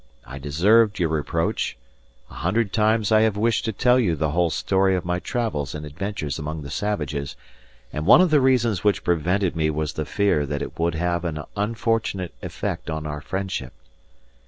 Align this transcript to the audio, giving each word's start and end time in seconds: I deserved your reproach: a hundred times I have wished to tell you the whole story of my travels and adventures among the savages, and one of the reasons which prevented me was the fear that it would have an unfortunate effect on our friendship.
I 0.25 0.39
deserved 0.39 0.97
your 0.97 1.09
reproach: 1.09 1.77
a 2.31 2.33
hundred 2.33 2.73
times 2.73 3.11
I 3.11 3.21
have 3.21 3.37
wished 3.37 3.65
to 3.65 3.71
tell 3.71 3.99
you 3.99 4.15
the 4.15 4.31
whole 4.31 4.49
story 4.49 4.95
of 4.95 5.05
my 5.05 5.19
travels 5.19 5.75
and 5.75 5.85
adventures 5.85 6.39
among 6.39 6.63
the 6.63 6.71
savages, 6.71 7.35
and 7.93 8.07
one 8.07 8.19
of 8.19 8.31
the 8.31 8.41
reasons 8.41 8.83
which 8.83 9.03
prevented 9.03 9.55
me 9.55 9.69
was 9.69 9.93
the 9.93 10.05
fear 10.05 10.47
that 10.47 10.63
it 10.63 10.79
would 10.79 10.95
have 10.95 11.23
an 11.23 11.43
unfortunate 11.55 12.33
effect 12.41 12.89
on 12.89 13.05
our 13.05 13.21
friendship. 13.21 13.73